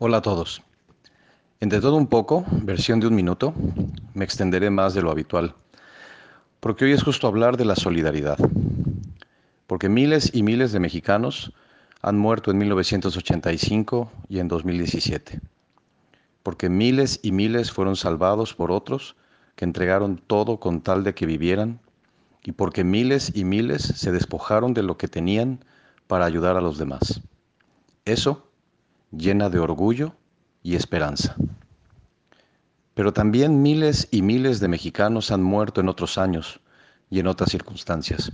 Hola 0.00 0.18
a 0.18 0.22
todos. 0.22 0.62
Entre 1.58 1.80
todo 1.80 1.96
un 1.96 2.06
poco, 2.06 2.44
versión 2.62 3.00
de 3.00 3.08
un 3.08 3.16
minuto, 3.16 3.52
me 4.14 4.24
extenderé 4.24 4.70
más 4.70 4.94
de 4.94 5.02
lo 5.02 5.10
habitual, 5.10 5.56
porque 6.60 6.84
hoy 6.84 6.92
es 6.92 7.02
justo 7.02 7.26
hablar 7.26 7.56
de 7.56 7.64
la 7.64 7.74
solidaridad, 7.74 8.38
porque 9.66 9.88
miles 9.88 10.30
y 10.32 10.44
miles 10.44 10.70
de 10.70 10.78
mexicanos 10.78 11.52
han 12.00 12.16
muerto 12.16 12.52
en 12.52 12.58
1985 12.58 14.12
y 14.28 14.38
en 14.38 14.46
2017, 14.46 15.40
porque 16.44 16.68
miles 16.68 17.18
y 17.24 17.32
miles 17.32 17.72
fueron 17.72 17.96
salvados 17.96 18.54
por 18.54 18.70
otros 18.70 19.16
que 19.56 19.64
entregaron 19.64 20.22
todo 20.24 20.60
con 20.60 20.80
tal 20.80 21.02
de 21.02 21.16
que 21.16 21.26
vivieran, 21.26 21.80
y 22.44 22.52
porque 22.52 22.84
miles 22.84 23.32
y 23.34 23.42
miles 23.42 23.82
se 23.82 24.12
despojaron 24.12 24.74
de 24.74 24.84
lo 24.84 24.96
que 24.96 25.08
tenían 25.08 25.64
para 26.06 26.24
ayudar 26.24 26.56
a 26.56 26.60
los 26.60 26.78
demás. 26.78 27.20
Eso 28.04 28.47
llena 29.10 29.48
de 29.48 29.58
orgullo 29.58 30.14
y 30.62 30.74
esperanza. 30.74 31.36
Pero 32.94 33.12
también 33.12 33.62
miles 33.62 34.08
y 34.10 34.22
miles 34.22 34.60
de 34.60 34.68
mexicanos 34.68 35.30
han 35.30 35.42
muerto 35.42 35.80
en 35.80 35.88
otros 35.88 36.18
años 36.18 36.60
y 37.10 37.20
en 37.20 37.28
otras 37.28 37.50
circunstancias. 37.50 38.32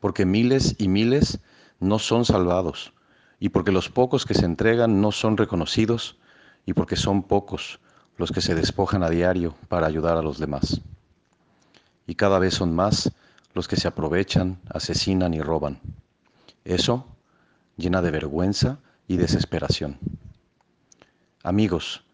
Porque 0.00 0.24
miles 0.24 0.74
y 0.78 0.88
miles 0.88 1.40
no 1.78 1.98
son 1.98 2.24
salvados 2.24 2.94
y 3.38 3.50
porque 3.50 3.72
los 3.72 3.90
pocos 3.90 4.24
que 4.24 4.34
se 4.34 4.46
entregan 4.46 5.00
no 5.00 5.12
son 5.12 5.36
reconocidos 5.36 6.18
y 6.66 6.72
porque 6.72 6.96
son 6.96 7.22
pocos 7.22 7.80
los 8.16 8.32
que 8.32 8.40
se 8.40 8.54
despojan 8.54 9.02
a 9.02 9.10
diario 9.10 9.54
para 9.68 9.86
ayudar 9.86 10.16
a 10.16 10.22
los 10.22 10.38
demás. 10.38 10.80
Y 12.06 12.14
cada 12.14 12.38
vez 12.38 12.54
son 12.54 12.74
más 12.74 13.12
los 13.54 13.68
que 13.68 13.76
se 13.76 13.88
aprovechan, 13.88 14.60
asesinan 14.70 15.34
y 15.34 15.40
roban. 15.40 15.80
Eso 16.64 17.06
llena 17.76 18.02
de 18.02 18.10
vergüenza 18.10 18.78
y 19.08 19.16
desesperación. 19.16 19.98
Amigos, 21.42 22.04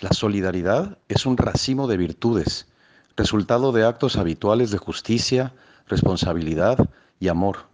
la 0.00 0.12
solidaridad 0.12 0.98
es 1.08 1.26
un 1.26 1.36
racimo 1.36 1.88
de 1.88 1.96
virtudes, 1.96 2.68
resultado 3.16 3.72
de 3.72 3.84
actos 3.84 4.16
habituales 4.16 4.70
de 4.70 4.78
justicia, 4.78 5.54
responsabilidad 5.86 6.90
y 7.18 7.28
amor. 7.28 7.66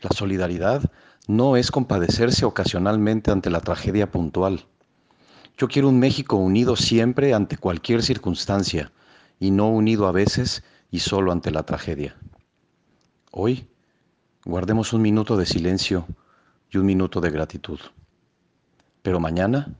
La 0.00 0.10
solidaridad 0.10 0.90
no 1.28 1.56
es 1.56 1.70
compadecerse 1.70 2.44
ocasionalmente 2.44 3.30
ante 3.30 3.50
la 3.50 3.60
tragedia 3.60 4.10
puntual. 4.10 4.66
Yo 5.56 5.68
quiero 5.68 5.88
un 5.88 5.98
México 5.98 6.36
unido 6.36 6.74
siempre 6.74 7.34
ante 7.34 7.58
cualquier 7.58 8.02
circunstancia 8.02 8.90
y 9.38 9.50
no 9.50 9.68
unido 9.68 10.08
a 10.08 10.12
veces 10.12 10.64
y 10.90 11.00
solo 11.00 11.30
ante 11.30 11.50
la 11.50 11.64
tragedia. 11.64 12.16
Hoy, 13.30 13.68
guardemos 14.44 14.92
un 14.92 15.02
minuto 15.02 15.36
de 15.36 15.46
silencio 15.46 16.06
y 16.70 16.78
un 16.78 16.86
minuto 16.86 17.20
de 17.20 17.30
gratitud. 17.30 17.80
Pero 19.02 19.20
mañana 19.20 19.74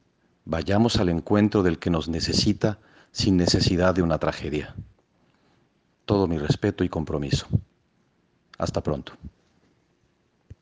vayamos 0.44 0.96
al 0.96 1.08
encuentro 1.08 1.62
del 1.62 1.78
que 1.78 1.90
nos 1.90 2.08
necesita 2.08 2.78
sin 3.12 3.36
necesidad 3.36 3.94
de 3.94 4.02
una 4.02 4.18
tragedia. 4.18 4.74
Todo 6.04 6.26
mi 6.26 6.38
respeto 6.38 6.84
y 6.84 6.88
compromiso. 6.88 7.46
Hasta 8.58 8.82
pronto. 8.82 9.12